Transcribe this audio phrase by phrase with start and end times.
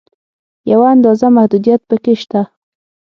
[0.71, 2.41] یوه اندازه محدودیت په کې شته.